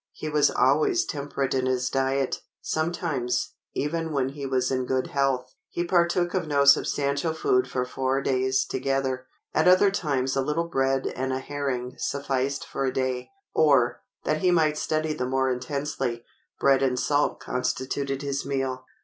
He 0.13 0.29
was 0.29 0.49
always 0.49 1.05
temperate 1.05 1.53
in 1.53 1.67
his 1.67 1.87
diet. 1.91 2.41
Sometimes, 2.59 3.53
even 3.75 4.11
when 4.11 4.29
he 4.29 4.47
was 4.47 4.71
in 4.71 4.87
good 4.87 5.11
health, 5.13 5.53
he 5.69 5.83
partook 5.85 6.33
of 6.33 6.47
no 6.47 6.65
substantial 6.65 7.33
food 7.33 7.69
for 7.69 7.85
four 7.85 8.19
days 8.19 8.65
together. 8.65 9.27
At 9.53 9.67
other 9.67 9.91
times 9.91 10.35
a 10.35 10.41
little 10.41 10.67
bread 10.67 11.05
and 11.05 11.31
a 11.31 11.37
herring 11.39 11.93
sufficed 11.99 12.65
for 12.65 12.83
a 12.85 12.91
day; 12.91 13.29
or, 13.53 14.01
that 14.23 14.41
he 14.41 14.49
might 14.49 14.79
study 14.79 15.13
the 15.13 15.27
more 15.27 15.51
intensely, 15.51 16.25
bread 16.59 16.81
and 16.81 16.99
salt 16.99 17.39
constituted 17.39 18.23
his 18.23 18.43
meal. 18.43 18.85